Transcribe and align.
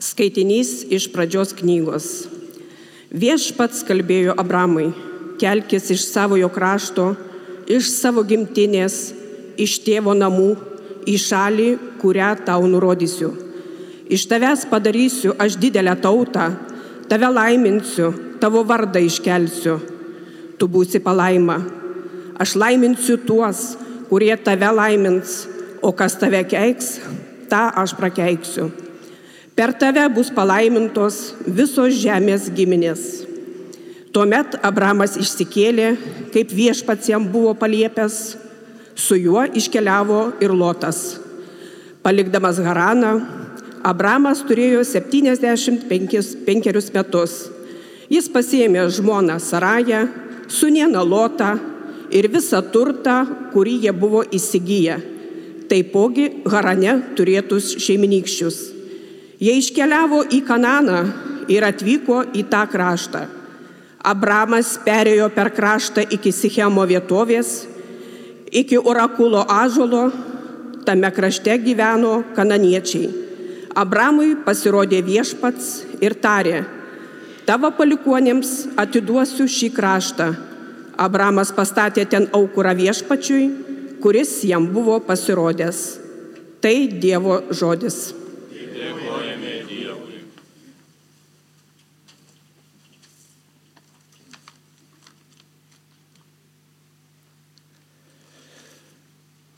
Skaitinys 0.00 0.86
iš 0.88 1.10
pradžios 1.12 1.50
knygos. 1.52 2.06
Viešpats 3.12 3.82
kalbėjo 3.84 4.32
Abramui, 4.40 4.86
kelkis 5.36 5.90
iš 5.92 6.06
savojo 6.08 6.48
krašto, 6.48 7.10
iš 7.68 7.90
savo 7.92 8.24
gimtinės, 8.24 8.96
iš 9.60 9.76
tėvo 9.84 10.16
namų, 10.16 10.54
į 11.04 11.18
šalį, 11.20 11.68
kurią 12.00 12.30
tau 12.48 12.64
nurodysiu. 12.64 13.28
Iš 14.08 14.24
tavęs 14.32 14.64
padarysiu 14.72 15.36
aš 15.36 15.60
didelę 15.60 15.92
tautą, 16.00 16.48
tave 17.12 17.28
laiminsiu, 17.36 18.14
tavo 18.40 18.64
vardą 18.64 19.04
iškelsiu. 19.04 19.76
Tu 20.56 20.64
būsi 20.64 21.04
palaima. 21.04 21.60
Aš 22.40 22.56
laiminsiu 22.56 23.20
tuos, 23.20 23.74
kurie 24.08 24.32
tave 24.40 24.72
laimins, 24.72 25.42
o 25.84 25.92
kas 25.92 26.16
tave 26.16 26.40
keiks, 26.48 26.96
tą 27.52 27.68
aš 27.84 28.00
prakeiksiu. 28.00 28.72
Per 29.60 29.74
tave 29.76 30.00
bus 30.08 30.30
palaimintos 30.32 31.34
visos 31.44 31.92
žemės 32.00 32.46
giminės. 32.56 33.00
Tuomet 34.08 34.54
Abramas 34.64 35.18
išsikėlė, 35.20 35.90
kaip 36.32 36.54
viešpats 36.56 37.10
jam 37.12 37.26
buvo 37.28 37.52
paliepęs, 37.60 38.38
su 38.96 39.18
juo 39.20 39.44
iškeliavo 39.44 40.40
ir 40.40 40.56
Lotas. 40.56 41.20
Palikdamas 42.00 42.56
Haraną, 42.64 43.12
Abramas 43.84 44.40
turėjo 44.48 44.80
75 44.80 46.88
metus. 46.96 47.36
Jis 48.08 48.32
pasėmė 48.32 48.88
žmoną 48.88 49.36
Sarają, 49.44 50.06
sunieną 50.48 51.04
Lotą 51.04 51.52
ir 52.08 52.32
visą 52.32 52.64
turtą, 52.72 53.28
kurį 53.52 53.76
jie 53.84 53.92
buvo 53.92 54.24
įsigiję. 54.24 55.02
Taipogi 55.68 56.30
Harane 56.48 57.02
turėtus 57.12 57.76
šeiminykščius. 57.76 58.79
Jie 59.40 59.54
iškeliavo 59.56 60.26
į 60.36 60.42
Kananą 60.44 60.98
ir 61.48 61.64
atvyko 61.64 62.22
į 62.36 62.44
tą 62.52 62.66
kraštą. 62.68 63.22
Abramas 64.04 64.74
perėjo 64.84 65.30
per 65.32 65.50
kraštą 65.56 66.04
iki 66.16 66.32
Sichemo 66.32 66.84
vietovės, 66.88 67.64
iki 68.52 68.76
orakulo 68.76 69.46
ažolo, 69.48 70.10
tame 70.84 71.10
krašte 71.12 71.56
gyveno 71.60 72.20
kananiečiai. 72.36 73.10
Abramui 73.80 74.34
pasirodė 74.44 75.00
viešpats 75.06 75.68
ir 76.04 76.16
tarė, 76.20 76.64
tavo 77.48 77.72
palikuonėms 77.76 78.76
atiduosiu 78.80 79.48
šį 79.48 79.72
kraštą. 79.76 80.30
Abramas 81.00 81.52
pastatė 81.56 82.04
ten 82.04 82.28
aukurą 82.36 82.74
viešpačiui, 82.76 83.44
kuris 84.04 84.40
jam 84.44 84.68
buvo 84.72 85.00
pasirodęs. 85.00 85.84
Tai 86.60 86.76
Dievo 87.00 87.40
žodis. 87.56 88.19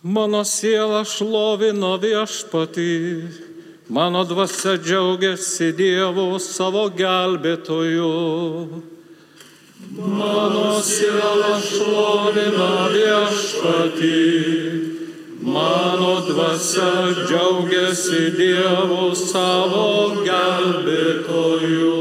Mano 0.02 0.40
siela 0.42 1.04
šlovina 1.06 1.92
viešpatį, 2.02 3.22
mano 3.86 4.24
dvasia 4.26 4.74
džiaugiasi 4.74 5.68
Dievu 5.78 6.42
savo 6.42 6.88
gelbėtoju. 6.90 8.10
Mano 9.94 10.82
siela 10.82 11.54
šlovina 11.62 12.90
viešpatį, 12.90 14.18
mano 15.46 16.18
dvasia 16.26 17.14
džiaugiasi 17.22 18.34
Dievu 18.42 19.14
savo 19.14 20.18
gelbėtoju. 20.26 21.98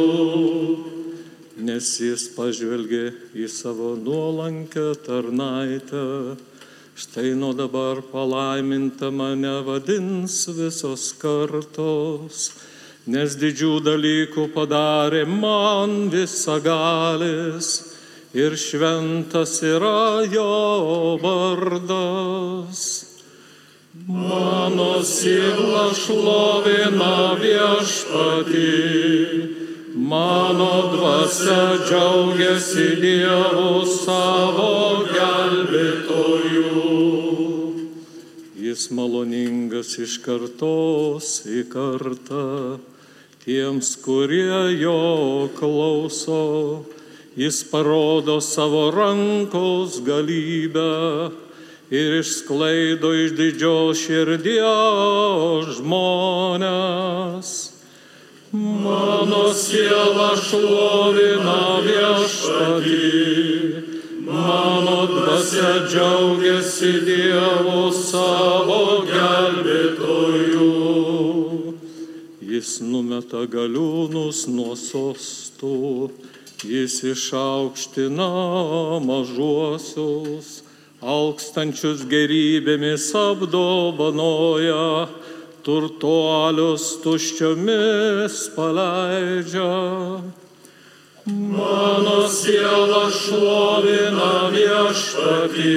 Nes 1.69 1.97
jis 2.02 2.31
pažvelgė 2.33 3.11
į 3.38 3.45
savo 3.45 3.93
nuolankę 3.93 4.95
tarnaitę. 5.05 6.49
Štai 7.02 7.34
nuo 7.34 7.54
dabar 7.54 7.98
palaiminta 8.14 9.10
mane 9.10 9.64
vadins 9.66 10.36
visos 10.54 11.06
kartos, 11.17 12.52
nes 13.10 13.34
didžių 13.42 13.72
dalykų 13.88 14.44
padarė 14.54 15.23
man 15.26 16.12
visagalis 16.14 17.70
ir 18.38 18.54
šventas 18.54 19.56
yra 19.66 20.22
jo 20.30 21.17
vardas. 21.23 22.84
Mano 24.06 25.02
siela 25.02 25.88
šlovina 25.98 27.33
viešpatį, 27.42 28.70
mano 30.11 30.92
dvasia 30.92 31.88
džiaugiasi 31.88 32.88
Dievu 32.99 33.86
savo 33.88 35.08
gelbėtoju. 35.08 36.82
Jis 38.60 38.89
maloningas 38.92 39.95
iš 40.04 40.17
kartos 40.26 41.30
į 41.48 41.64
kartą 41.71 42.44
tiems, 43.45 43.95
kurie 44.04 44.76
jo 44.82 45.48
klauso. 45.55 46.44
Jis 47.39 47.64
parodo 47.71 48.42
savo 48.44 48.92
rankos 48.92 50.04
galybę 50.04 51.32
ir 51.88 52.20
išsklaido 52.20 53.16
iš 53.23 53.32
didžios 53.39 54.04
širdies 54.04 55.77
žmonės. 55.80 57.70
Mano 58.52 59.54
siela 59.56 60.34
šlovina 60.36 61.80
viešpatį, 61.86 62.98
mano 64.28 65.06
dvasia 65.08 65.88
džiaugiasi 65.88 66.92
Dievu 67.08 67.86
savo 67.95 69.08
gelbėtoju. 69.08 70.67
Jis 72.44 72.73
numeta 72.84 73.48
galiūnus 73.48 74.44
nuo 74.52 74.76
sostų, 74.76 76.12
jis 76.68 77.00
išaukština 77.08 78.30
mažuosius, 79.08 80.58
alkstančius 81.00 82.04
gerybėmis 82.04 83.08
apdovanoja 83.16 85.08
turtuolius 85.66 86.86
tuščiomis 87.04 88.38
paleidžia. 88.55 90.22
Mano 91.32 92.26
siela 92.26 93.04
šlovina 93.14 94.50
viešpatį, 94.50 95.76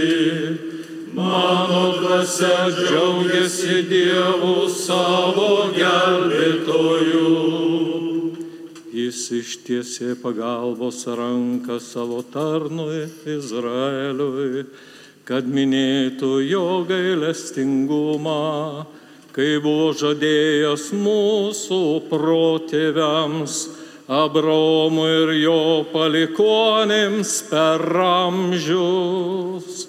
mano 1.12 1.83
dvasia 1.99 2.71
džiaugiasi 2.73 3.83
Dievu 3.91 4.65
savo 4.73 5.69
gelbėtoju. 5.77 7.28
Jis 8.94 9.21
ištiesė 9.37 10.15
pagalbos 10.23 11.05
ranką 11.12 11.77
savo 11.83 12.23
tarnui 12.33 13.05
Izraeliui, 13.28 14.65
kad 15.28 15.44
minėtų 15.44 16.39
jo 16.49 16.67
gailestingumą 16.89 18.87
kai 19.34 19.56
buvo 19.59 19.89
žadėjęs 19.99 20.93
mūsų 20.95 21.78
protėviams, 22.06 23.56
Abraomui 24.05 25.09
ir 25.11 25.33
jo 25.41 25.62
palikonėms 25.91 27.33
per 27.49 27.83
amžius. 28.05 29.89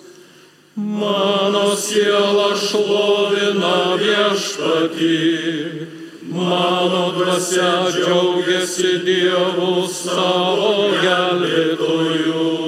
Mano 0.75 1.67
siela 1.77 2.49
šlovina 2.57 3.75
viešpatį, 4.01 5.21
mano 6.31 7.05
dvasia 7.19 7.73
džiaugiasi 7.93 8.97
Dievu 9.05 9.85
savo 9.93 10.73
gelbėtoju. 11.05 12.64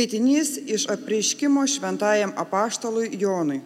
Skaitinys 0.00 0.56
iš 0.66 0.88
apreiškimo 0.88 1.66
šventajam 1.66 2.32
apaštalui 2.36 3.10
Jonui. 3.20 3.58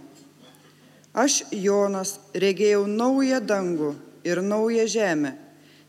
Aš, 1.15 1.45
Jonas, 1.55 2.17
regėjau 2.35 2.89
naują 2.91 3.39
dangų 3.39 3.93
ir 4.27 4.41
naują 4.43 4.87
žemę, 4.91 5.31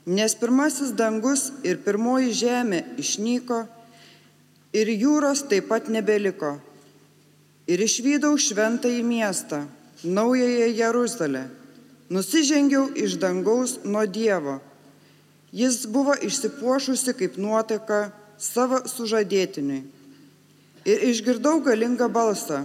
nes 0.05 0.35
pirmasis 0.37 0.91
dangus 0.93 1.47
ir 1.65 1.79
pirmoji 1.81 2.29
žemė 2.37 2.83
išnyko 3.01 3.63
ir 4.77 4.91
jūros 4.93 5.41
taip 5.49 5.65
pat 5.71 5.89
nebeliko. 5.89 6.59
Ir 7.65 7.81
išvydau 7.81 8.37
šventąjį 8.37 9.01
miestą, 9.01 9.63
naująją 10.03 10.69
Jeruzalę. 10.77 11.47
Nusižengiau 12.13 12.91
iš 12.93 13.17
dangaus 13.17 13.79
nuo 13.81 14.05
Dievo. 14.05 14.59
Jis 15.49 15.87
buvo 15.89 16.13
išsipuošusi 16.13 17.17
kaip 17.17 17.41
nuotaka 17.41 18.11
savo 18.37 18.85
sužadėtiniui. 18.85 19.94
Ir 20.85 21.01
išgirdau 21.09 21.59
galingą 21.65 22.07
balsą, 22.13 22.63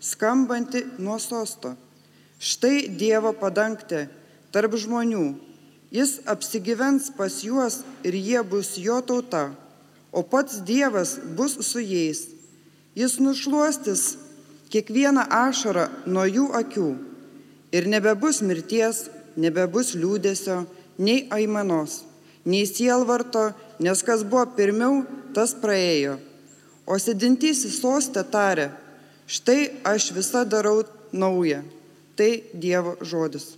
skambantį 0.00 0.84
nuo 1.00 1.18
sosto. 1.22 1.74
Štai 2.42 2.88
Dievo 2.98 3.32
padangtė 3.38 4.08
tarp 4.52 4.76
žmonių. 4.76 5.32
Jis 5.92 6.20
apsigyvens 6.28 7.10
pas 7.16 7.42
juos 7.44 7.82
ir 8.04 8.16
jie 8.16 8.40
bus 8.42 8.74
jo 8.80 9.00
tauta, 9.04 9.52
o 10.12 10.22
pats 10.22 10.60
Dievas 10.64 11.18
bus 11.36 11.58
su 11.66 11.80
jais. 11.84 12.26
Jis 12.96 13.18
nušuostis 13.20 14.16
kiekvieną 14.72 15.24
ašarą 15.28 15.88
nuo 16.08 16.24
jų 16.28 16.48
akių 16.60 16.88
ir 17.72 17.88
nebebus 17.88 18.40
mirties, 18.44 19.06
nebebus 19.36 19.94
liūdėsio, 19.96 20.64
nei 20.98 21.28
aimanos, 21.32 22.02
nei 22.44 22.66
sielvarto, 22.68 23.52
nes 23.80 24.04
kas 24.04 24.24
buvo 24.24 24.44
pirmiau, 24.56 25.04
tas 25.36 25.54
praėjo. 25.56 26.18
O 26.86 26.98
sėdintysis 26.98 27.78
sostė 27.80 28.24
tarė, 28.26 28.70
štai 29.26 29.70
aš 29.86 30.10
visą 30.16 30.44
darau 30.48 30.82
naują. 31.12 31.62
Tai 32.16 32.30
Dievo 32.52 32.96
žodis. 33.00 33.54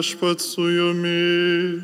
Viešpat 0.00 0.40
su 0.40 0.62
jumis. 0.62 1.82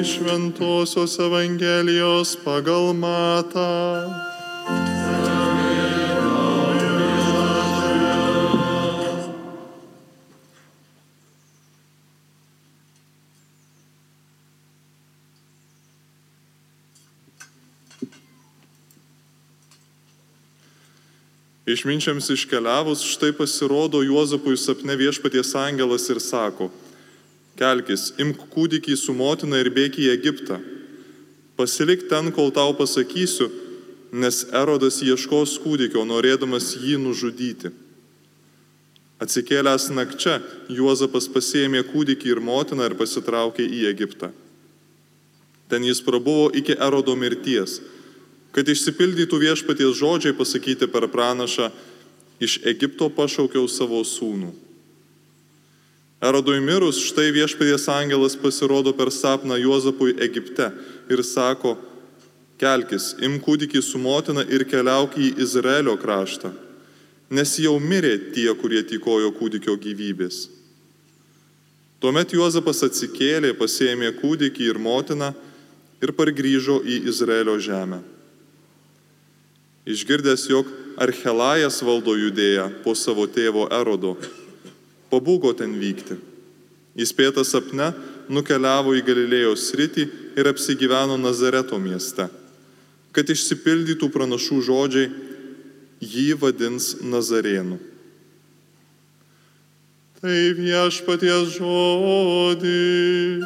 Iš 0.00 0.20
Ventosios 0.20 1.18
Evangelijos 1.18 2.38
pagal 2.44 2.94
matą. 2.94 4.21
Išminčiams 21.72 22.28
iškeliavus 22.34 23.04
štai 23.06 23.32
pasirodo 23.32 24.02
Juozapui 24.04 24.58
sapne 24.60 24.96
viešpaties 24.98 25.54
angelas 25.56 26.08
ir 26.12 26.20
sako, 26.20 26.68
kelkis, 27.56 28.10
imk 28.20 28.44
kūdikį 28.52 28.96
su 28.98 29.14
motina 29.16 29.60
ir 29.62 29.70
bėk 29.72 29.96
į 30.02 30.10
Egiptą. 30.12 30.58
Pasilik 31.56 32.04
ten, 32.10 32.32
kol 32.34 32.52
tau 32.52 32.74
pasakysiu, 32.76 33.48
nes 34.12 34.42
Erodas 34.52 35.00
ieškos 35.04 35.56
kūdikio, 35.64 36.04
norėdamas 36.04 36.74
jį 36.76 36.98
nužudyti. 37.00 37.72
Atsikėlęs 39.22 39.88
nakčia, 39.94 40.40
Juozapas 40.68 41.28
pasėmė 41.30 41.84
kūdikį 41.92 42.34
ir 42.34 42.40
motiną 42.42 42.90
ir 42.90 42.98
pasitraukė 42.98 43.64
į 43.64 43.86
Egiptą. 43.92 44.32
Ten 45.70 45.86
jis 45.86 46.02
prabuvo 46.04 46.50
iki 46.52 46.74
Erodo 46.76 47.14
mirties 47.16 47.78
kad 48.52 48.68
išsipildytų 48.68 49.38
viešpaties 49.40 49.96
žodžiai 49.98 50.36
pasakyti 50.36 50.88
per 50.90 51.08
pranašą, 51.08 51.70
iš 52.42 52.58
Egipto 52.66 53.08
pašaukiau 53.12 53.68
savo 53.70 54.02
sūnų. 54.04 54.50
Erodui 56.22 56.60
mirus, 56.62 57.00
štai 57.02 57.32
viešpaties 57.34 57.88
angelas 57.90 58.36
pasirodo 58.38 58.92
per 58.94 59.10
sapną 59.10 59.56
Juozapui 59.58 60.14
Egipte 60.22 60.68
ir 61.10 61.22
sako, 61.26 61.74
kelkis, 62.62 63.16
im 63.26 63.40
kūdikį 63.42 63.82
su 63.82 63.98
motina 63.98 64.44
ir 64.46 64.62
keliauk 64.70 65.16
į 65.18 65.32
Izraelio 65.42 65.96
kraštą, 65.98 66.52
nes 67.30 67.56
jau 67.58 67.74
mirė 67.82 68.14
tie, 68.36 68.50
kurie 68.54 68.84
tykojo 68.86 69.32
kūdikio 69.34 69.74
gyvybės. 69.82 70.44
Tuomet 72.02 72.34
Juozapas 72.34 72.84
atsikėlė, 72.86 73.54
pasėmė 73.58 74.12
kūdikį 74.18 74.70
ir 74.70 74.78
motiną 74.82 75.30
ir 76.02 76.14
pargrįžo 76.18 76.80
į 76.82 77.04
Izraelio 77.10 77.58
žemę. 77.62 78.02
Išgirdęs, 79.86 80.46
jog 80.50 80.68
Archelajas 80.96 81.80
valdo 81.82 82.14
judėją 82.14 82.68
po 82.84 82.94
savo 82.94 83.26
tėvo 83.26 83.66
erodo, 83.72 84.14
pabūgo 85.10 85.50
ten 85.58 85.74
vykti. 85.80 86.18
Įspėtas 86.94 87.50
sapne 87.54 87.90
nukeliavo 88.30 88.94
į 88.94 89.02
Galilėjos 89.06 89.70
sritį 89.72 90.06
ir 90.38 90.50
apsigyveno 90.52 91.16
Nazareto 91.18 91.80
mieste. 91.82 92.28
Kad 93.12 93.28
išsipildytų 93.32 94.08
pranašų 94.12 94.60
žodžiai, 94.68 95.10
jį 96.02 96.38
vadins 96.38 96.94
Nazarėnu. 97.02 97.78
Tai 100.22 100.38
viešpaties 100.54 101.58
žodis. 101.58 103.42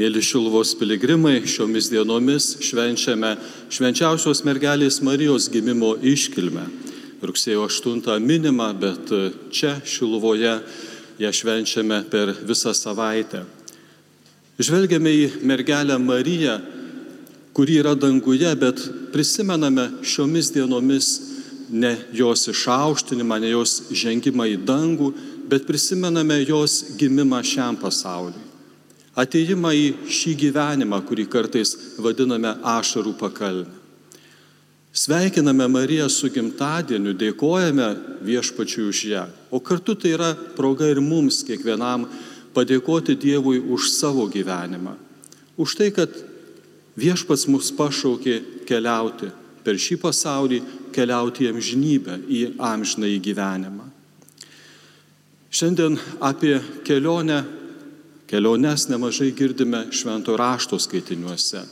Mėly 0.00 0.22
Šilvos 0.24 0.70
piligrimai, 0.80 1.42
šiomis 1.44 1.90
dienomis 1.92 2.54
švenčiame 2.64 3.34
švenčiausios 3.68 4.40
mergelės 4.46 5.02
Marijos 5.04 5.50
gimimo 5.52 5.90
iškilmę. 6.00 6.62
Rugsėjo 7.20 7.66
8 7.66 8.16
minima, 8.24 8.70
bet 8.72 9.12
čia 9.52 9.74
Šilvoje 9.84 10.54
ją 11.20 11.32
švenčiame 11.36 12.00
per 12.08 12.32
visą 12.48 12.72
savaitę. 12.72 13.44
Žvelgiame 14.56 15.12
į 15.12 15.30
mergelę 15.44 16.00
Mariją, 16.00 16.56
kuri 17.52 17.82
yra 17.82 17.92
danguje, 17.92 18.56
bet 18.56 18.80
prisimename 19.12 19.90
šiomis 20.00 20.48
dienomis 20.54 21.10
ne 21.68 21.98
jos 22.16 22.48
išaukštinimą, 22.54 23.44
ne 23.44 23.52
jos 23.52 23.82
žengimą 23.92 24.48
į 24.54 24.62
dangų, 24.64 25.12
bet 25.50 25.68
prisimename 25.68 26.40
jos 26.46 26.86
gimimą 26.96 27.44
šiam 27.44 27.76
pasauliui 27.76 28.49
ateimą 29.18 29.72
į 29.74 29.86
šį 30.10 30.34
gyvenimą, 30.44 31.02
kurį 31.06 31.26
kartais 31.30 31.74
vadiname 31.98 32.54
ašarų 32.62 33.14
pakalnę. 33.18 33.80
Sveikiname 34.92 35.68
Mariją 35.70 36.08
su 36.10 36.26
gimtadieniu, 36.34 37.12
dėkojame 37.14 37.92
viešpačiui 38.26 38.88
už 38.90 39.02
ją, 39.06 39.26
o 39.54 39.60
kartu 39.62 39.94
tai 39.94 40.16
yra 40.16 40.32
proga 40.56 40.88
ir 40.90 40.98
mums 40.98 41.44
kiekvienam 41.46 42.08
padėkoti 42.54 43.14
Dievui 43.14 43.60
už 43.62 43.86
savo 43.94 44.26
gyvenimą, 44.26 44.96
už 45.54 45.76
tai, 45.78 45.92
kad 45.94 46.10
viešpats 46.98 47.46
mus 47.46 47.70
pašaukė 47.70 48.66
keliauti 48.66 49.30
per 49.62 49.78
šį 49.78 50.00
pasaulį, 50.02 50.58
keliauti 50.90 51.46
į 51.46 51.52
amžinybę, 51.54 52.18
į 52.26 52.40
amžiną 52.58 53.06
į 53.14 53.22
gyvenimą. 53.22 53.86
Šiandien 55.54 55.98
apie 56.18 56.56
kelionę, 56.86 57.44
keliones 58.30 58.86
nemažai 58.88 59.32
girdime 59.34 59.88
švento 59.90 60.36
rašto 60.36 60.78
skaitiniuose. 60.78 61.64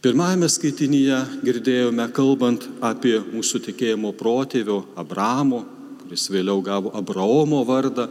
Pirmajame 0.00 0.48
skaitinyje 0.48 1.16
girdėjome 1.44 2.06
kalbant 2.16 2.66
apie 2.84 3.18
mūsų 3.20 3.62
tikėjimo 3.66 4.12
protėvio 4.16 4.82
Abramo, 5.00 5.64
kuris 6.02 6.28
vėliau 6.32 6.60
gavo 6.64 6.92
Abraomo 6.96 7.60
vardą, 7.68 8.08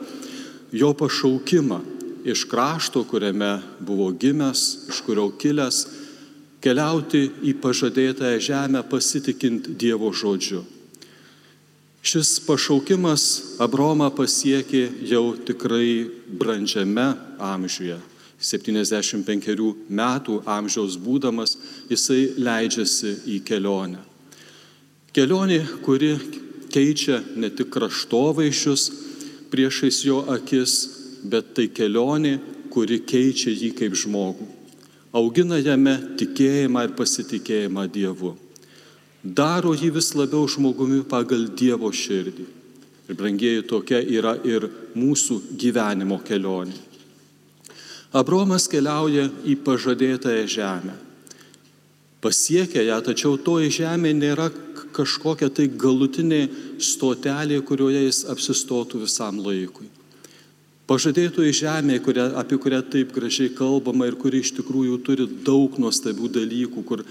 jo 0.73 0.91
pašaukimą 0.93 1.79
iš 2.25 2.43
krašto, 2.49 3.03
kuriame 3.09 3.59
buvo 3.79 4.11
gimęs, 4.11 4.89
iš 4.89 5.01
kurio 5.05 5.29
kilęs, 5.41 5.85
keliauti 6.61 7.23
į 7.45 7.55
pažadėtąją 7.61 8.41
žemę 8.43 8.83
pasitikint 8.89 9.69
Dievo 9.79 10.11
žodžiu. 10.13 10.65
Šis 11.99 12.37
pašaukimas 12.47 13.23
Abromą 13.59 14.07
pasiekė 14.15 14.85
jau 15.09 15.33
tikrai 15.45 16.07
brandžiame 16.39 17.11
amžiuje 17.43 17.99
75 18.39 19.73
metų 19.91 20.37
amžiaus 20.47 20.95
būdamas, 20.95 21.57
jisai 21.91 22.29
leidžiasi 22.39 23.15
į 23.35 23.39
kelionę. 23.43 23.99
Kelionė, 25.11 25.59
kuri 25.83 26.13
keičia 26.71 27.19
ne 27.35 27.49
tik 27.51 27.71
kraštovaizdžius 27.73 28.85
priešais 29.51 30.03
jo 30.05 30.21
akis, 30.31 30.77
bet 31.25 31.51
tai 31.57 31.67
kelionė, 31.67 32.37
kuri 32.71 33.01
keičia 33.03 33.51
jį 33.51 33.73
kaip 33.75 33.97
žmogų. 33.97 34.47
Augina 35.11 35.57
jame 35.57 35.97
tikėjimą 36.21 36.85
ir 36.85 36.93
pasitikėjimą 36.95 37.87
Dievu. 37.91 38.37
Daro 39.23 39.73
jį 39.75 39.91
vis 39.97 40.13
labiau 40.15 40.47
žmogumi 40.47 41.01
pagal 41.03 41.49
Dievo 41.51 41.91
širdį. 41.91 42.45
Ir 43.09 43.17
brangieji 43.17 43.65
tokia 43.67 43.99
yra 43.99 44.37
ir 44.45 44.69
mūsų 44.95 45.41
gyvenimo 45.59 46.19
kelionė. 46.23 46.77
Abromas 48.15 48.67
keliauja 48.69 49.27
į 49.45 49.57
pažadėtąją 49.65 50.45
žemę. 50.49 50.95
Pasiekia 52.23 52.81
ją, 52.83 52.97
tačiau 53.05 53.37
toji 53.37 53.69
žemė 53.71 54.11
nėra 54.17 54.49
kažkokia 54.95 55.49
tai 55.53 55.67
galutinė 55.69 56.47
stotelė, 56.81 57.61
kurioje 57.63 58.01
jis 58.07 58.23
apsistotų 58.31 59.03
visam 59.05 59.39
laikui. 59.43 59.87
Pažadėtoji 60.89 61.53
žemė, 61.53 61.99
kuria, 62.01 62.31
apie 62.39 62.57
kurią 62.57 62.81
taip 62.89 63.11
gražiai 63.13 63.51
kalbama 63.53 64.07
ir 64.09 64.17
kuri 64.17 64.41
iš 64.41 64.55
tikrųjų 64.57 64.97
turi 65.05 65.27
daug 65.45 65.77
nuostabių 65.77 66.31
dalykų, 66.39 66.83
kur, 66.87 67.03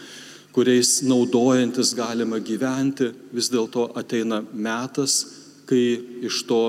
kuriais 0.52 1.02
naudojantis 1.06 1.94
galima 1.96 2.40
gyventi, 2.40 3.10
vis 3.32 3.50
dėlto 3.52 3.90
ateina 3.98 4.40
metas, 4.52 5.20
kai 5.68 5.98
iš, 6.24 6.42
to, 6.48 6.62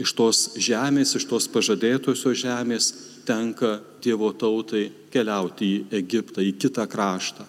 iš 0.00 0.14
tos 0.16 0.40
žemės, 0.56 1.14
iš 1.18 1.28
tos 1.28 1.48
pažadėtosios 1.52 2.40
žemės 2.40 2.90
tenka 3.28 3.78
Dievo 4.00 4.30
tautai 4.32 4.86
keliauti 5.12 5.66
į 5.68 5.80
Egiptą, 6.00 6.40
į 6.40 6.54
kitą 6.56 6.86
kraštą. 6.88 7.44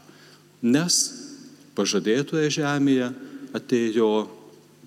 Nes 0.68 0.98
pažadėtoje 1.78 2.50
žemėje 2.60 3.08
atėjo 3.56 4.12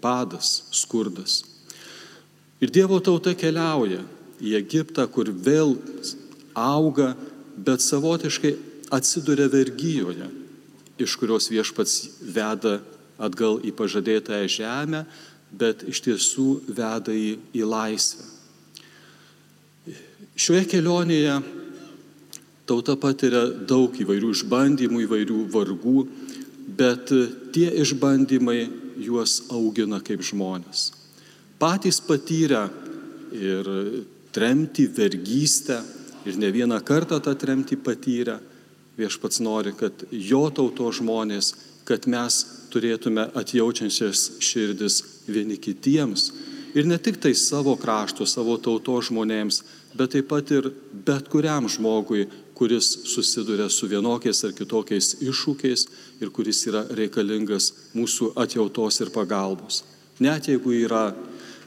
badas, 0.04 0.68
skurdas. 0.76 1.40
Ir 2.60 2.72
Dievo 2.72 3.00
tauta 3.00 3.32
keliauja 3.36 4.02
į 4.44 4.54
Egiptą, 4.60 5.06
kur 5.08 5.32
vėl 5.32 5.74
auga, 6.54 7.14
bet 7.56 7.82
savotiškai 7.82 8.54
atsiduria 8.94 9.48
vergyjoje, 9.50 10.28
iš 10.98 11.16
kurios 11.18 11.50
viešpats 11.50 12.20
veda 12.20 12.78
atgal 13.18 13.60
į 13.62 13.72
pažadėtąją 13.74 14.50
žemę, 14.50 15.04
bet 15.54 15.84
iš 15.86 16.00
tiesų 16.06 16.48
veda 16.74 17.14
į, 17.14 17.36
į 17.54 17.66
laisvę. 17.66 18.30
Šioje 20.34 20.64
kelionėje 20.66 21.36
tauta 22.66 22.96
patiria 22.98 23.44
daug 23.68 23.94
įvairių 23.94 24.32
išbandymų, 24.34 25.04
įvairių 25.04 25.42
vargų, 25.52 26.00
bet 26.74 27.12
tie 27.54 27.68
išbandymai 27.84 28.64
juos 29.04 29.44
augina 29.54 30.00
kaip 30.02 30.24
žmonės. 30.26 30.88
Patys 31.60 32.00
patyrę 32.02 32.66
ir 33.34 33.70
tremti, 34.34 34.88
vergystę 34.90 35.78
ir 36.26 36.38
ne 36.40 36.50
vieną 36.50 36.80
kartą 36.82 37.20
tą 37.22 37.34
tremti 37.38 37.76
patyrę, 37.76 38.40
viešpats 38.98 39.40
nori, 39.44 39.74
kad 39.76 40.06
jo 40.10 40.46
tauto 40.54 40.90
žmonės, 40.94 41.54
kad 41.84 42.06
mes 42.10 42.40
turėtume 42.72 43.28
atjaučiančias 43.36 44.40
širdis 44.42 45.02
vieni 45.28 45.58
kitiems. 45.60 46.30
Ir 46.74 46.88
ne 46.90 46.98
tik 46.98 47.20
tai 47.22 47.34
savo 47.38 47.76
krašto, 47.78 48.26
savo 48.26 48.56
tauto 48.58 48.96
žmonėms, 49.04 49.62
bet 49.94 50.14
taip 50.16 50.26
pat 50.32 50.50
ir 50.50 50.72
bet 51.06 51.28
kuriam 51.30 51.68
žmogui, 51.70 52.26
kuris 52.54 52.88
susiduria 53.10 53.68
su 53.70 53.86
vienokiais 53.90 54.44
ar 54.46 54.54
kitokiais 54.54 55.16
iššūkiais 55.22 55.86
ir 56.22 56.30
kuris 56.34 56.62
yra 56.70 56.84
reikalingas 56.98 57.72
mūsų 57.94 58.32
atjautos 58.38 59.00
ir 59.02 59.10
pagalbos. 59.14 59.82
Net 60.22 60.48
jeigu 60.50 60.74
yra 60.84 61.08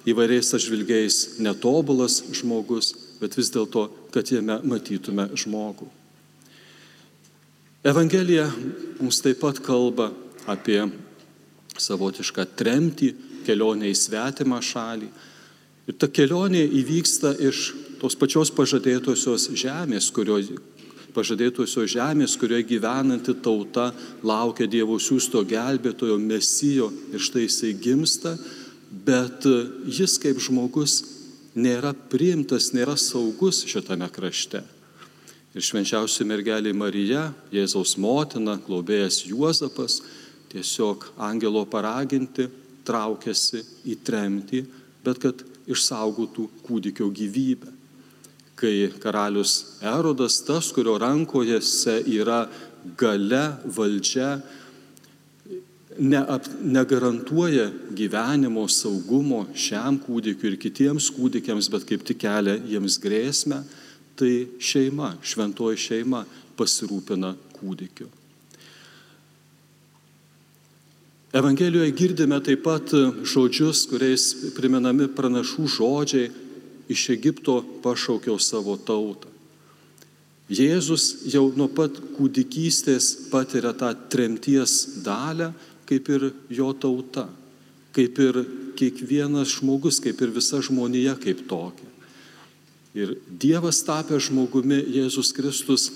įvairiais 0.08 0.54
atžvilgiais 0.56 1.20
netobulas 1.44 2.22
žmogus, 2.32 2.94
bet 3.20 3.36
vis 3.36 3.52
dėlto, 3.52 3.90
kad 4.16 4.32
jame 4.32 4.62
matytume 4.64 5.28
žmogų. 5.36 5.90
Evangelija 7.88 8.50
mums 9.00 9.22
taip 9.24 9.38
pat 9.40 9.62
kalba 9.64 10.10
apie 10.52 10.82
savotišką 11.80 12.44
tremtį, 12.60 13.14
kelionę 13.48 13.88
į 13.88 13.96
svetimą 13.96 14.58
šalį. 14.60 15.08
Ir 15.88 15.96
ta 15.96 16.10
kelionė 16.12 16.66
įvyksta 16.82 17.32
iš 17.48 17.70
tos 18.02 18.20
pačios 18.20 18.52
pažadėtosios 18.52 19.48
žemės, 19.56 20.10
kurioje 20.12 20.60
pažadėtosios 21.16 21.94
žemės, 21.96 22.36
kurioje 22.36 22.68
gyvenanti 22.76 23.38
tauta 23.40 23.94
laukia 24.20 24.68
Dievo 24.68 25.00
siūsto 25.00 25.46
gelbėtojo 25.48 26.20
mesijo 26.20 26.92
ir 27.16 27.24
štai 27.24 27.48
jisai 27.48 27.72
gimsta, 27.72 28.36
bet 28.92 29.48
jis 29.88 30.20
kaip 30.20 30.44
žmogus 30.44 31.06
nėra 31.56 31.96
priimtas, 32.12 32.74
nėra 32.76 33.00
saugus 33.00 33.64
šitame 33.64 34.12
krašte. 34.12 34.68
Ir 35.58 35.64
švenčiausia 35.66 36.22
mergelė 36.30 36.70
Marija, 36.78 37.32
Jėzaus 37.50 37.96
motina, 37.98 38.60
globėjas 38.62 39.24
Juozapas, 39.26 40.04
tiesiog 40.52 41.08
angelo 41.18 41.64
paraginti 41.66 42.46
traukiasi 42.86 43.64
į 43.90 43.96
tremtį, 44.06 44.60
bet 45.02 45.18
kad 45.24 45.42
išsaugotų 45.66 46.46
kūdikio 46.68 47.08
gyvybę. 47.10 47.74
Kai 48.58 48.92
karalius 49.02 49.80
Erodas, 49.82 50.38
tas, 50.46 50.70
kurio 50.74 50.94
rankojose 51.02 52.04
yra 52.06 52.44
gale, 53.02 53.42
valdžia, 53.66 54.30
neap, 55.98 56.46
negarantuoja 56.62 57.72
gyvenimo 57.98 58.68
saugumo 58.70 59.48
šiam 59.58 59.98
kūdikiu 60.06 60.54
ir 60.54 60.62
kitiems 60.62 61.10
kūdikiams, 61.18 61.74
bet 61.74 61.90
kaip 61.90 62.06
tik 62.06 62.22
kelia 62.28 62.60
jiems 62.62 63.02
grėsmę, 63.02 63.64
tai 64.18 64.48
šeima, 64.60 65.14
šventoji 65.22 65.80
šeima 65.80 66.24
pasirūpina 66.58 67.36
kūdikiu. 67.58 68.10
Evangelijoje 71.38 71.92
girdime 71.92 72.40
taip 72.42 72.64
pat 72.66 72.94
žodžius, 73.28 73.84
kuriais 73.92 74.30
priminami 74.56 75.10
pranašų 75.12 75.66
žodžiai 75.70 76.30
iš 76.90 77.10
Egipto 77.14 77.60
pašaukiau 77.84 78.40
savo 78.40 78.78
tautą. 78.80 79.30
Jėzus 80.48 81.28
jau 81.28 81.50
nuo 81.60 81.68
pat 81.68 81.98
kūdikystės 82.16 83.28
patiria 83.28 83.74
tą 83.76 83.92
tremties 84.08 85.04
dalę, 85.04 85.52
kaip 85.88 86.08
ir 86.08 86.30
jo 86.48 86.72
tauta, 86.72 87.26
kaip 87.92 88.20
ir 88.24 88.40
kiekvienas 88.80 89.58
žmogus, 89.58 90.00
kaip 90.00 90.22
ir 90.24 90.32
visa 90.32 90.62
žmonija 90.64 91.18
kaip 91.20 91.44
tokia. 91.50 91.92
Ir 92.98 93.18
Dievas 93.30 93.84
tapęs 93.86 94.32
žmogumi, 94.32 94.80
Jėzus 94.98 95.30
Kristus 95.36 95.92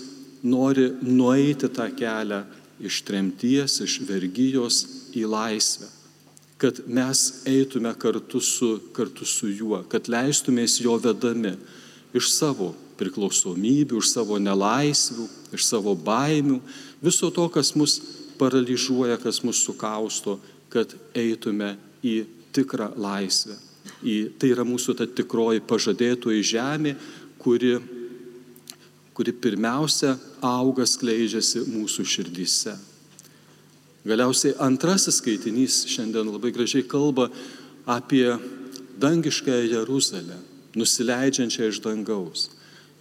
nori 0.46 0.92
nueiti 1.02 1.70
tą 1.74 1.88
kelią 1.98 2.44
iš 2.82 3.02
tremties, 3.08 3.80
iš 3.82 3.98
vergyjos 4.06 4.84
į 5.18 5.26
laisvę 5.30 5.90
kad 6.62 6.82
mes 6.86 7.42
eitume 7.46 7.94
kartu 7.98 8.40
su, 8.40 8.80
kartu 8.94 9.26
su 9.26 9.48
juo, 9.50 9.80
kad 9.90 10.06
leistumės 10.06 10.76
jo 10.84 10.94
vedami 11.02 11.56
iš 12.14 12.28
savo 12.36 12.68
priklausomybių, 13.00 13.98
iš 13.98 14.12
savo 14.14 14.38
nelaisvių, 14.38 15.26
iš 15.58 15.66
savo 15.66 15.96
baimių, 15.98 16.60
viso 17.02 17.32
to, 17.34 17.48
kas 17.50 17.74
mus 17.74 17.98
paralyžiuoja, 18.38 19.18
kas 19.24 19.42
mus 19.42 19.64
sukausto, 19.66 20.38
kad 20.70 20.94
eitume 21.18 21.74
į 22.06 22.20
tikrą 22.54 22.92
laisvę. 22.94 23.58
Į, 24.02 24.16
tai 24.42 24.52
yra 24.54 24.66
mūsų 24.66 24.96
ta 24.98 25.06
tikroji 25.06 25.62
pažadėtoji 25.66 26.46
žemė, 26.54 26.96
kuri, 27.42 27.76
kuri 29.18 29.34
pirmiausia 29.34 30.16
auga, 30.42 30.86
skleidžiasi 30.90 31.66
mūsų 31.70 32.06
širdyse. 32.06 32.78
Galiausiai 34.02 34.56
antrasis 34.66 35.20
skaitinys 35.22 35.84
šiandien 35.90 36.30
labai 36.32 36.50
gražiai 36.54 36.88
kalba 36.90 37.28
apie 37.86 38.26
dangiškąją 39.02 39.70
Jeruzalę, 39.70 40.38
nusileidžiančią 40.78 41.70
iš 41.70 41.82
dangaus. 41.84 42.50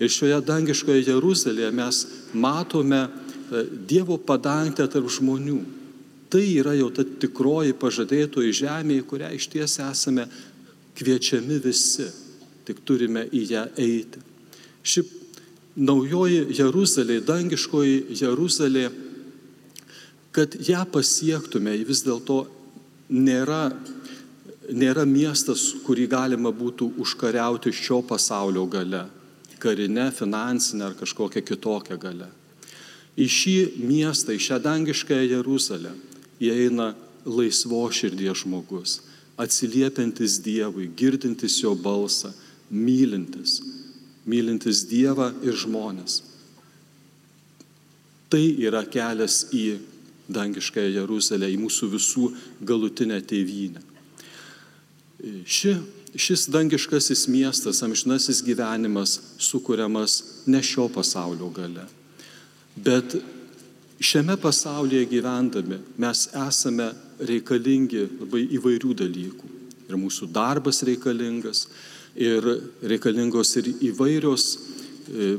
Ir 0.00 0.12
šioje 0.12 0.40
dangiškoje 0.44 1.04
Jeruzalėje 1.08 1.70
mes 1.76 2.04
matome 2.32 3.00
e, 3.04 3.64
Dievo 3.88 4.16
padangtę 4.16 4.86
tarp 4.88 5.08
žmonių. 5.12 5.60
Tai 6.30 6.44
yra 6.46 6.72
jau 6.78 6.88
ta 6.94 7.04
tikroji 7.04 7.74
pažadėtoji 7.76 8.54
žemė, 8.62 9.00
į 9.00 9.06
kurią 9.10 9.32
iš 9.36 9.48
ties 9.52 9.76
esame 9.82 10.28
kviečiami 11.00 11.58
visi, 11.64 12.06
tik 12.68 12.84
turime 12.84 13.24
į 13.32 13.44
ją 13.50 13.64
eiti. 13.80 14.20
Ši 14.84 15.04
naujoji 15.80 16.46
Jeruzalė, 16.58 17.20
dangiškoji 17.24 18.18
Jeruzalė, 18.20 18.88
kad 20.30 20.54
ją 20.68 20.84
pasiektume, 20.92 21.72
vis 21.88 22.04
dėlto 22.06 22.44
nėra, 23.10 23.70
nėra 24.70 25.06
miestas, 25.08 25.70
kurį 25.86 26.06
galima 26.10 26.52
būtų 26.54 26.92
užkariauti 27.02 27.72
šio 27.74 28.02
pasaulio 28.06 28.66
gale 28.70 29.06
karinę, 29.60 30.08
finansinę 30.12 30.86
ar 30.88 30.94
kažkokią 30.96 31.42
kitokią 31.44 31.98
galę. 32.00 32.30
Į 33.20 33.26
šį 33.28 33.56
miestą, 33.84 34.32
į 34.32 34.40
šią 34.40 34.58
dangiškąją 34.64 35.26
Jeruzalę 35.34 35.92
įeina 36.40 36.94
laisvo 37.28 37.82
širdies 37.92 38.40
žmogus, 38.40 39.00
atsiliepiantis 39.38 40.38
Dievui, 40.42 40.88
girdintis 40.96 41.60
jo 41.62 41.74
balsą, 41.74 42.32
mylintis, 42.70 43.60
mylintis 44.26 44.84
Dievą 44.88 45.30
ir 45.44 45.56
žmonės. 45.58 46.20
Tai 48.30 48.42
yra 48.62 48.84
kelias 48.86 49.44
į 49.50 49.80
dangiškąją 50.30 50.92
Jeruzalę, 51.00 51.48
į 51.50 51.58
mūsų 51.64 51.88
visų 51.94 52.26
galutinę 52.62 53.18
tėvynę. 53.26 53.82
Ši 55.44 55.74
šis 56.16 56.48
dangiškasis 56.50 57.26
miestas, 57.30 57.82
amžinasis 57.86 58.42
gyvenimas 58.42 59.18
sukūriamas 59.38 60.46
ne 60.50 60.62
šio 60.62 60.88
pasaulio 60.92 61.50
gale. 61.54 61.84
Bet 62.74 63.16
šiame 64.00 64.36
pasaulyje 64.40 65.06
gyvendami 65.10 65.80
mes 66.00 66.26
esame 66.48 66.90
reikalingi 67.26 68.06
labai 68.20 68.44
įvairių 68.56 68.94
dalykų. 69.02 69.50
Ir 69.90 69.98
mūsų 69.98 70.28
darbas 70.30 70.82
reikalingas, 70.86 71.66
ir 72.14 72.46
reikalingos 72.82 73.56
ir 73.58 73.70
įvairios 73.90 74.46
e, 75.10 75.32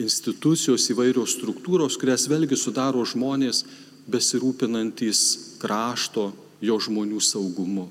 institucijos, 0.00 0.88
įvairios 0.92 1.36
struktūros, 1.38 1.98
kurias 2.00 2.26
vėlgi 2.30 2.58
sudaro 2.58 3.04
žmonės 3.06 3.64
besirūpinantis 4.10 5.20
krašto, 5.62 6.32
jo 6.64 6.78
žmonių 6.80 7.20
saugumu. 7.22 7.88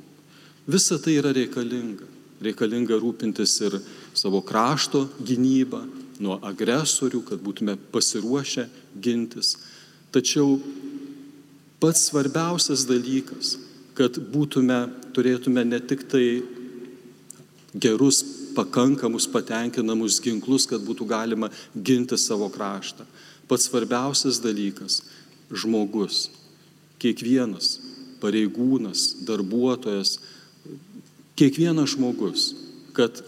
Visa 0.67 0.97
tai 1.01 1.17
yra 1.19 1.33
reikalinga. 1.35 2.07
Reikalinga 2.43 2.97
rūpintis 2.99 3.53
ir 3.63 3.77
savo 4.15 4.41
krašto 4.43 5.05
gynybą 5.23 5.83
nuo 6.23 6.37
agresorių, 6.43 7.23
kad 7.27 7.41
būtume 7.43 7.75
pasiruošę 7.91 8.67
gintis. 8.99 9.55
Tačiau 10.13 10.59
pats 11.83 12.05
svarbiausias 12.07 12.85
dalykas, 12.87 13.57
kad 13.91 14.15
būtume, 14.31 14.85
turėtume 15.11 15.65
ne 15.67 15.81
tik 15.83 16.05
tai 16.07 16.27
gerus, 17.75 18.21
pakankamus, 18.55 19.27
patenkinamus 19.27 20.21
ginklus, 20.23 20.63
kad 20.69 20.79
būtų 20.85 21.09
galima 21.09 21.49
ginti 21.75 22.15
savo 22.15 22.47
kraštą. 22.53 23.03
Pats 23.51 23.67
svarbiausias 23.67 24.39
dalykas- 24.39 25.01
žmogus, 25.61 26.29
kiekvienas 27.03 27.79
pareigūnas, 28.23 29.25
darbuotojas, 29.27 30.19
kiekvienas 31.35 31.97
žmogus, 31.97 32.53
kad 32.93 33.19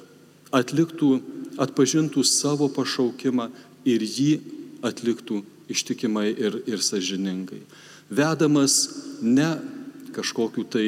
atliktų, 0.55 1.19
atpažintų 1.59 2.23
savo 2.23 2.69
pašaukimą 2.69 3.49
ir 3.83 3.99
jį 3.99 4.39
atliktų 4.81 5.43
ištikimai 5.67 6.29
ir, 6.39 6.61
ir 6.65 6.79
sažiningai. 6.79 7.59
Vedamas 8.09 8.75
ne 9.21 9.49
kažkokiu 10.15 10.63
tai 10.69 10.87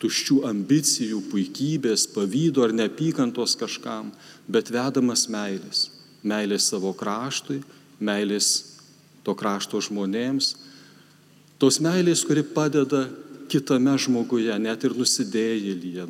tuščių 0.00 0.40
ambicijų, 0.48 1.20
puikybės, 1.28 2.06
pavydo 2.14 2.64
ar 2.64 2.72
neapykantos 2.72 3.56
kažkam, 3.60 4.10
bet 4.48 4.72
vedamas 4.72 5.26
meilės. 5.28 5.90
Meilės 6.24 6.70
savo 6.72 6.92
kraštui, 6.96 7.60
meilės 8.00 8.48
to 9.24 9.34
krašto 9.36 9.80
žmonėms. 9.84 10.54
Tos 11.60 11.80
meilės, 11.84 12.24
kuri 12.24 12.42
padeda 12.44 13.04
kitame 13.50 13.92
žmoguje, 14.00 14.54
net 14.62 14.84
ir 14.86 14.94
nusidėjėlyje, 14.96 16.06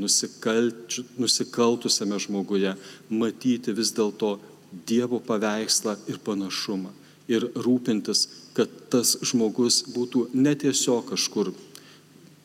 nusikaltusiame 1.19 2.21
žmoguje, 2.23 2.77
matyti 3.11 3.75
vis 3.75 3.95
dėlto 3.97 4.39
Dievo 4.87 5.19
paveikslą 5.19 5.97
ir 6.07 6.21
panašumą. 6.23 6.93
Ir 7.27 7.49
rūpintis, 7.59 8.29
kad 8.61 8.73
tas 8.93 9.17
žmogus 9.25 9.81
būtų 9.95 10.29
netiesiog 10.37 11.09
kažkur 11.15 11.55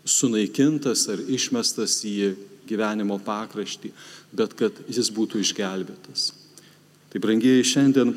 sunaikintas 0.08 1.10
ar 1.12 1.20
išmestas 1.20 2.00
į 2.08 2.36
gyvenimo 2.70 3.18
pakraštį, 3.22 3.92
bet 4.34 4.56
kad 4.58 4.78
jis 4.88 5.12
būtų 5.14 5.42
išgelbėtas. 5.44 6.32
Tai 7.12 7.22
brangiai 7.24 7.66
šiandien 7.66 8.14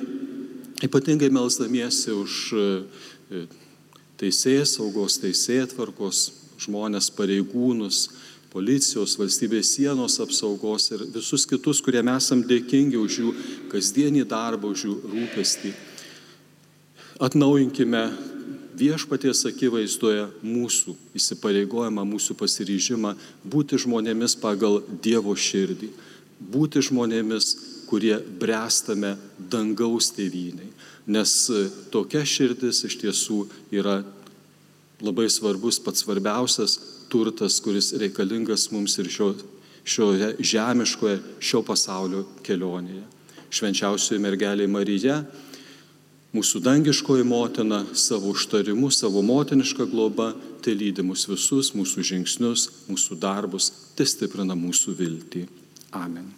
ypatingai 0.84 1.30
melzdamiesi 1.34 2.14
už 2.14 2.38
e, 2.54 3.42
teisės 4.20 4.76
saugos, 4.78 5.18
teisėtvarkos, 5.22 6.22
žmonės, 6.62 7.11
pareigūnus, 7.14 8.06
policijos, 8.52 9.16
valstybės 9.20 9.74
sienos 9.76 10.18
apsaugos 10.22 10.88
ir 10.94 11.04
visus 11.14 11.44
kitus, 11.48 11.82
kurie 11.84 12.02
mes 12.02 12.24
esam 12.24 12.42
dėkingi 12.46 12.98
už 12.98 13.20
jų 13.22 13.34
kasdienį 13.72 14.24
darbą, 14.28 14.72
už 14.72 14.87
jų 14.88 14.96
rūpestį. 15.12 15.74
Atnaujinkime 17.18 18.04
viešpaties 18.78 19.40
akivaizdoje 19.48 20.28
mūsų 20.46 20.94
įsipareigojimą, 21.18 22.04
mūsų 22.07 22.37
pasiryžimą 22.38 23.11
būti 23.42 23.78
žmonėmis 23.83 24.37
pagal 24.38 24.78
Dievo 25.02 25.35
širdį, 25.35 25.88
būti 26.38 26.83
žmonėmis, 26.87 27.48
kurie 27.90 28.14
bręstame 28.38 29.16
dangaus 29.50 30.12
tėvyniai. 30.14 30.70
Nes 31.11 31.33
tokia 31.90 32.22
širdis 32.22 32.85
iš 32.87 32.98
tiesų 33.00 33.40
yra 33.74 34.02
labai 35.02 35.26
svarbus, 35.33 35.81
pats 35.83 36.04
svarbiausias 36.04 36.76
turtas, 37.11 37.59
kuris 37.64 37.90
reikalingas 37.98 38.68
mums 38.70 38.94
ir 39.02 39.11
šio, 39.11 39.33
šioje 39.83 40.37
žemiškoje, 40.38 41.18
šio 41.40 41.64
pasaulio 41.66 42.22
kelionėje. 42.46 43.02
Švenčiausioji 43.48 44.22
mergelė 44.22 44.68
Marija, 44.70 45.22
mūsų 46.34 46.60
dangiškoji 46.64 47.24
motina, 47.28 47.84
savo 47.94 48.32
užtarimu, 48.34 48.90
savo 48.92 49.22
motinišką 49.24 49.88
globą, 49.90 50.32
tai 50.64 50.76
lydi 50.76 51.04
mus 51.06 51.28
visus, 51.30 51.72
mūsų 51.76 52.04
žingsnius, 52.12 52.68
mūsų 52.90 53.18
darbus, 53.22 53.70
tai 53.96 54.08
stiprina 54.08 54.58
mūsų 54.58 54.96
viltį. 54.98 55.46
Amen. 55.96 56.28